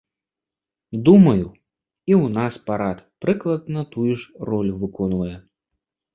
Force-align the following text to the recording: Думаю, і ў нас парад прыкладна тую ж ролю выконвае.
Думаю, 1.09 1.45
і 2.11 2.15
ў 2.21 2.25
нас 2.39 2.57
парад 2.71 3.05
прыкладна 3.27 3.79
тую 3.93 4.09
ж 4.09 4.49
ролю 4.53 4.75
выконвае. 4.87 5.33